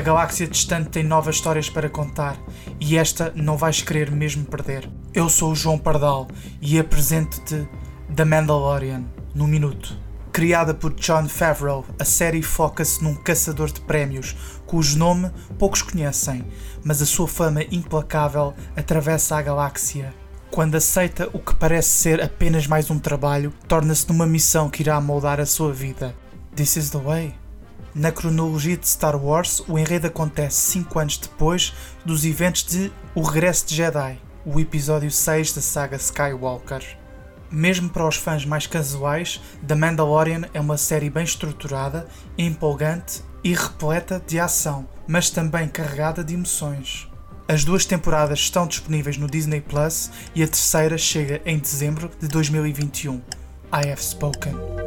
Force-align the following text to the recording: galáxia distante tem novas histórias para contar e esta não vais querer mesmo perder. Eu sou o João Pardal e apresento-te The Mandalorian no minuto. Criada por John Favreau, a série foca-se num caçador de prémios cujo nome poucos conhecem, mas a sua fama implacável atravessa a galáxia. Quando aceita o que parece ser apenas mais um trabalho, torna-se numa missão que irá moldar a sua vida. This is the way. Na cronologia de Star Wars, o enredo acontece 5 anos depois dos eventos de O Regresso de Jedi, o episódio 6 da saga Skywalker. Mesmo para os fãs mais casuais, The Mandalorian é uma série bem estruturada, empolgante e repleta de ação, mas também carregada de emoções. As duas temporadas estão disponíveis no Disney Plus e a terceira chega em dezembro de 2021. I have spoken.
galáxia 0.00 0.46
distante 0.46 0.88
tem 0.88 1.02
novas 1.02 1.36
histórias 1.36 1.68
para 1.68 1.90
contar 1.90 2.38
e 2.80 2.96
esta 2.96 3.30
não 3.36 3.58
vais 3.58 3.82
querer 3.82 4.10
mesmo 4.10 4.44
perder. 4.44 4.88
Eu 5.12 5.28
sou 5.28 5.52
o 5.52 5.54
João 5.54 5.78
Pardal 5.78 6.28
e 6.62 6.78
apresento-te 6.78 7.68
The 8.14 8.24
Mandalorian 8.24 9.04
no 9.34 9.46
minuto. 9.46 9.94
Criada 10.32 10.72
por 10.72 10.94
John 10.94 11.28
Favreau, 11.28 11.84
a 11.98 12.06
série 12.06 12.40
foca-se 12.42 13.04
num 13.04 13.14
caçador 13.14 13.70
de 13.70 13.82
prémios 13.82 14.34
cujo 14.64 14.96
nome 14.96 15.30
poucos 15.58 15.82
conhecem, 15.82 16.42
mas 16.82 17.02
a 17.02 17.06
sua 17.06 17.28
fama 17.28 17.62
implacável 17.70 18.54
atravessa 18.74 19.36
a 19.36 19.42
galáxia. 19.42 20.14
Quando 20.50 20.74
aceita 20.74 21.28
o 21.34 21.38
que 21.38 21.54
parece 21.54 21.90
ser 21.90 22.22
apenas 22.22 22.66
mais 22.66 22.90
um 22.90 22.98
trabalho, 22.98 23.52
torna-se 23.68 24.08
numa 24.08 24.26
missão 24.26 24.70
que 24.70 24.82
irá 24.82 24.98
moldar 25.02 25.38
a 25.38 25.44
sua 25.44 25.70
vida. 25.70 26.14
This 26.56 26.76
is 26.76 26.90
the 26.90 26.98
way. 26.98 27.34
Na 27.94 28.10
cronologia 28.10 28.76
de 28.76 28.88
Star 28.88 29.16
Wars, 29.22 29.62
o 29.68 29.78
enredo 29.78 30.06
acontece 30.06 30.72
5 30.72 30.98
anos 30.98 31.18
depois 31.18 31.74
dos 32.06 32.24
eventos 32.24 32.64
de 32.64 32.90
O 33.14 33.20
Regresso 33.20 33.66
de 33.66 33.74
Jedi, 33.74 34.18
o 34.46 34.58
episódio 34.58 35.10
6 35.10 35.52
da 35.52 35.60
saga 35.60 35.96
Skywalker. 35.96 36.82
Mesmo 37.50 37.90
para 37.90 38.08
os 38.08 38.16
fãs 38.16 38.46
mais 38.46 38.66
casuais, 38.66 39.42
The 39.66 39.74
Mandalorian 39.74 40.48
é 40.54 40.60
uma 40.60 40.78
série 40.78 41.10
bem 41.10 41.24
estruturada, 41.24 42.08
empolgante 42.38 43.22
e 43.44 43.52
repleta 43.52 44.22
de 44.26 44.40
ação, 44.40 44.88
mas 45.06 45.28
também 45.28 45.68
carregada 45.68 46.24
de 46.24 46.32
emoções. 46.32 47.06
As 47.46 47.62
duas 47.62 47.84
temporadas 47.84 48.38
estão 48.38 48.66
disponíveis 48.66 49.18
no 49.18 49.28
Disney 49.28 49.60
Plus 49.60 50.10
e 50.34 50.42
a 50.42 50.48
terceira 50.48 50.96
chega 50.96 51.42
em 51.44 51.58
dezembro 51.58 52.10
de 52.18 52.26
2021. 52.26 53.16
I 53.70 53.90
have 53.90 54.02
spoken. 54.02 54.81